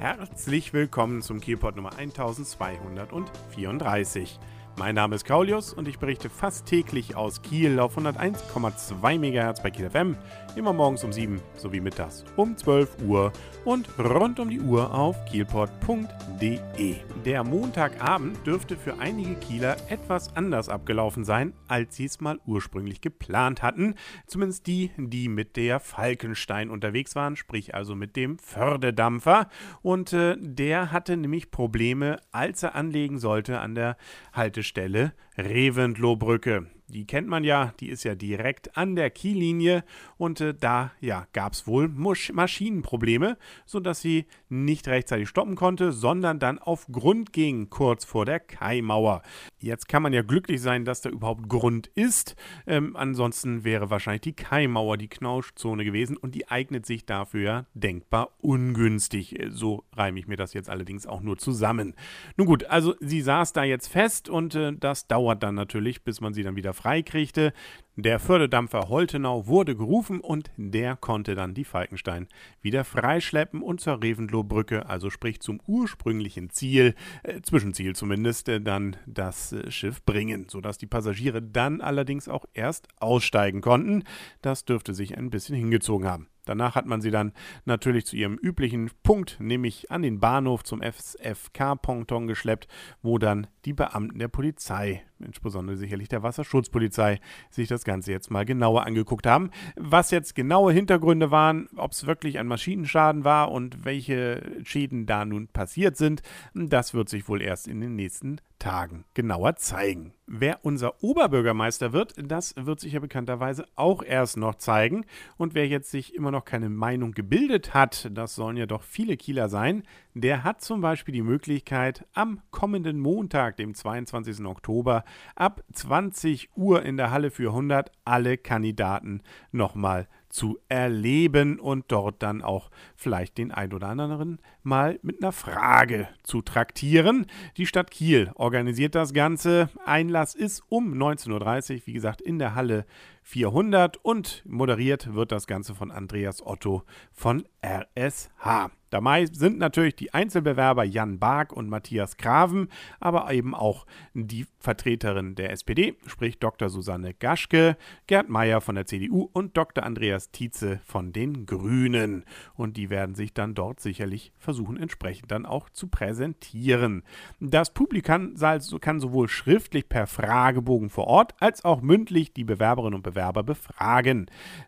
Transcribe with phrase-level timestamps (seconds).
[0.00, 4.40] herzlich willkommen zum Kielpot Nummer 1234.
[4.80, 9.70] Mein Name ist Kaulius und ich berichte fast täglich aus Kiel auf 101,2 MHz bei
[9.70, 10.16] Kiel FM,
[10.56, 13.30] immer morgens um 7 sowie mittags um 12 Uhr
[13.66, 16.96] und rund um die Uhr auf kielport.de.
[17.26, 23.02] Der Montagabend dürfte für einige Kieler etwas anders abgelaufen sein, als sie es mal ursprünglich
[23.02, 23.96] geplant hatten.
[24.26, 29.50] Zumindest die, die mit der Falkenstein unterwegs waren, sprich also mit dem Fördedampfer.
[29.82, 33.98] Und äh, der hatte nämlich Probleme, als er anlegen sollte an der
[34.32, 36.70] Haltestelle Stelle Reventlohbrücke.
[36.90, 39.84] Die kennt man ja, die ist ja direkt an der Kiellinie
[40.16, 45.92] und äh, da ja, gab es wohl Musch Maschinenprobleme, sodass sie nicht rechtzeitig stoppen konnte,
[45.92, 49.22] sondern dann auf Grund ging, kurz vor der Kaimauer.
[49.58, 52.34] Jetzt kann man ja glücklich sein, dass da überhaupt Grund ist.
[52.66, 58.30] Ähm, ansonsten wäre wahrscheinlich die Kaimauer die Knauschzone gewesen und die eignet sich dafür denkbar
[58.38, 59.38] ungünstig.
[59.50, 61.94] So reime ich mir das jetzt allerdings auch nur zusammen.
[62.36, 66.20] Nun gut, also sie saß da jetzt fest und äh, das dauert dann natürlich, bis
[66.20, 67.52] man sie dann wieder freikriegte.
[67.96, 72.28] Der Förderdampfer Holtenau wurde gerufen und der konnte dann die Falkenstein
[72.62, 78.96] wieder freischleppen und zur Reventlow-Brücke, also sprich zum ursprünglichen Ziel, äh, Zwischenziel zumindest, äh, dann
[79.06, 84.04] das äh, Schiff bringen, sodass die Passagiere dann allerdings auch erst aussteigen konnten.
[84.40, 86.28] Das dürfte sich ein bisschen hingezogen haben.
[86.46, 87.32] Danach hat man sie dann
[87.66, 92.66] natürlich zu ihrem üblichen Punkt, nämlich an den Bahnhof zum FFK-Ponton geschleppt,
[93.02, 98.44] wo dann die Beamten der Polizei, insbesondere sicherlich der Wasserschutzpolizei, sich das Ganze jetzt mal
[98.44, 99.50] genauer angeguckt haben.
[99.76, 105.24] Was jetzt genaue Hintergründe waren, ob es wirklich ein Maschinenschaden war und welche Schäden da
[105.24, 106.22] nun passiert sind,
[106.54, 110.12] das wird sich wohl erst in den nächsten Tagen genauer zeigen.
[110.26, 115.06] Wer unser Oberbürgermeister wird, das wird sich ja bekannterweise auch erst noch zeigen.
[115.36, 119.16] Und wer jetzt sich immer noch keine Meinung gebildet hat, das sollen ja doch viele
[119.16, 119.82] Kieler sein,
[120.14, 124.44] der hat zum Beispiel die Möglichkeit, am kommenden Montag, dem 22.
[124.44, 129.22] Oktober, ab 20 Uhr in der Halle für 100 alle Kandidaten
[129.52, 135.32] nochmal zu erleben und dort dann auch vielleicht den ein oder anderen mal mit einer
[135.32, 137.26] Frage zu traktieren.
[137.56, 139.68] Die Stadt Kiel organisiert das Ganze.
[139.84, 142.86] Einlass ist um 19.30 Uhr, wie gesagt, in der Halle
[143.22, 148.70] 400 und moderiert wird das Ganze von Andreas Otto von RSH.
[148.90, 152.68] Dabei sind natürlich die Einzelbewerber Jan Bark und Matthias Graven,
[152.98, 156.68] aber eben auch die Vertreterin der SPD, sprich Dr.
[156.68, 157.76] Susanne Gaschke,
[158.06, 159.84] Gerd Meyer von der CDU und Dr.
[159.84, 162.24] Andreas Tietze von den Grünen.
[162.54, 167.02] Und die werden sich dann dort sicherlich versuchen, entsprechend dann auch zu präsentieren.
[167.38, 168.34] Das Publikum
[168.80, 174.26] kann sowohl schriftlich per Fragebogen vor Ort als auch mündlich die Bewerberinnen und Bewerber befragen.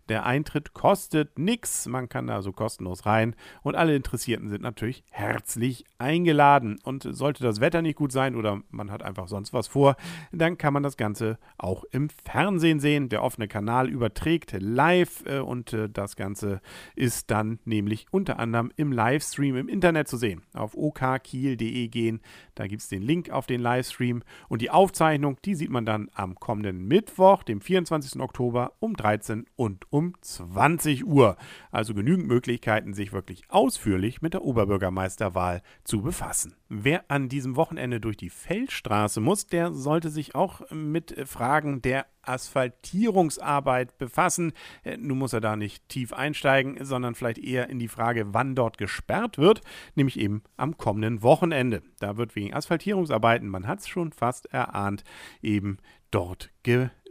[0.08, 5.04] Der Eintritt kostet nichts, man kann da also kostenlos rein und alle Interessierten sind natürlich
[5.08, 6.78] herzlich eingeladen.
[6.84, 9.96] Und sollte das Wetter nicht gut sein oder man hat einfach sonst was vor,
[10.32, 13.08] dann kann man das Ganze auch im Fernsehen sehen.
[13.08, 16.60] Der offene Kanal überträgt live äh, und äh, das Ganze
[16.94, 20.42] ist dann nämlich unter anderem im Livestream im Internet zu sehen.
[20.52, 22.20] Auf okkiel.de gehen,
[22.54, 26.10] da gibt es den Link auf den Livestream und die Aufzeichnung, die sieht man dann
[26.12, 28.20] am kommenden Mittwoch, dem 24.
[28.20, 31.38] Oktober um 13 und um 20 Uhr.
[31.70, 36.54] Also genügend Möglichkeiten, sich wirklich ausführlich mit der Oberbürgermeisterwahl zu befassen.
[36.68, 42.06] Wer an diesem Wochenende durch die Feldstraße muss, der sollte sich auch mit Fragen der
[42.22, 44.52] Asphaltierungsarbeit befassen.
[44.84, 48.54] Äh, nun muss er da nicht tief einsteigen, sondern vielleicht eher in die Frage, wann
[48.54, 49.60] dort gesperrt wird,
[49.94, 51.82] nämlich eben am kommenden Wochenende.
[51.98, 55.04] Da wird wegen Asphaltierungsarbeiten, man hat es schon fast erahnt,
[55.42, 55.78] eben
[56.10, 57.01] dort gesperrt.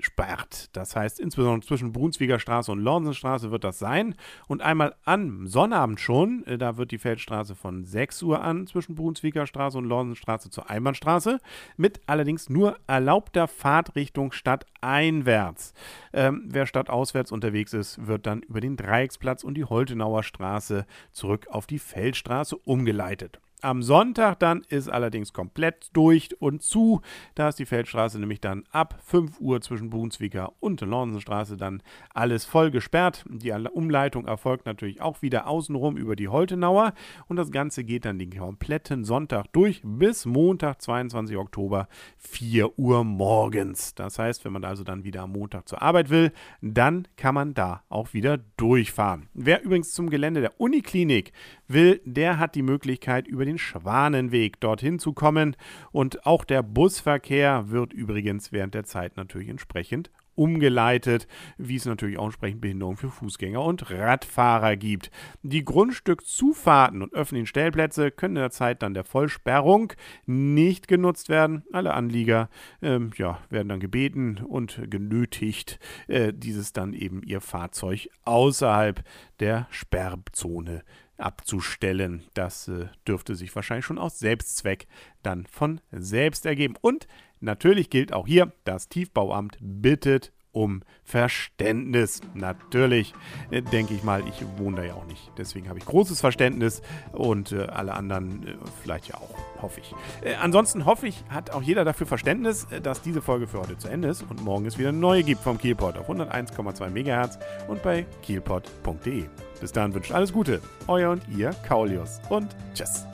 [0.74, 4.16] Das heißt, insbesondere zwischen Brunswiger Straße und Lornsenstraße wird das sein.
[4.48, 8.96] Und einmal am Sonnabend schon, äh, da wird die Feldstraße von 6 Uhr an zwischen
[8.96, 11.40] Brunswiger Straße und Lornsenstraße zur Einbahnstraße,
[11.78, 15.74] mit allerdings nur erlaubter Fahrtrichtung stadteinwärts.
[16.14, 21.48] Ähm, wer stadtauswärts unterwegs ist, wird dann über den Dreiecksplatz und die Holtenauer Straße zurück
[21.50, 23.40] auf die Feldstraße umgeleitet.
[23.64, 27.02] Am Sonntag dann ist allerdings komplett durch und zu.
[27.36, 32.44] Da ist die Feldstraße nämlich dann ab 5 Uhr zwischen Brunswicker und Lornsenstraße dann alles
[32.44, 33.24] voll gesperrt.
[33.30, 36.94] Die Umleitung erfolgt natürlich auch wieder außenrum über die Holtenauer
[37.28, 41.38] und das Ganze geht dann den kompletten Sonntag durch bis Montag, 22.
[41.38, 41.88] Oktober,
[42.18, 43.94] 4 Uhr morgens.
[43.94, 46.32] Das heißt, wenn man also dann wieder am Montag zur Arbeit will,
[46.62, 49.30] dann kann man da auch wieder durchfahren.
[49.36, 51.32] Wer übrigens zum Gelände der Uniklinik
[51.74, 55.56] will, der hat die Möglichkeit, über den Schwanenweg dorthin zu kommen.
[55.92, 62.18] Und auch der Busverkehr wird übrigens während der Zeit natürlich entsprechend umgeleitet, wie es natürlich
[62.18, 65.12] auch entsprechend Behinderungen für Fußgänger und Radfahrer gibt.
[65.44, 69.94] Die Grundstückzufahrten und öffentlichen Stellplätze können in der Zeit dann der Vollsperrung
[70.26, 71.64] nicht genutzt werden.
[71.72, 72.50] Alle Anlieger
[72.82, 79.04] ähm, ja, werden dann gebeten und genötigt, äh, dieses dann eben ihr Fahrzeug außerhalb
[79.40, 80.84] der Sperrzone
[81.22, 82.24] abzustellen.
[82.34, 84.88] Das äh, dürfte sich wahrscheinlich schon aus Selbstzweck
[85.24, 86.76] dann von selbst ergeben.
[86.82, 87.08] Und
[87.42, 92.22] natürlich gilt auch hier, das Tiefbauamt bittet um Verständnis.
[92.34, 93.14] Natürlich
[93.52, 95.32] äh, denke ich mal, ich wohne da ja auch nicht.
[95.38, 96.82] Deswegen habe ich großes Verständnis
[97.14, 99.94] und äh, alle anderen äh, vielleicht ja auch, hoffe ich.
[100.24, 103.78] Äh, ansonsten hoffe ich, hat auch jeder dafür Verständnis, äh, dass diese Folge für heute
[103.78, 107.40] zu Ende ist und morgen es wieder eine neue gibt vom Kielpot auf 101,2 MHz
[107.68, 109.26] und bei kielpot.de.
[109.60, 110.62] Bis dahin wünscht alles Gute.
[110.88, 113.06] Euer und ihr, Kaulius und tschüss.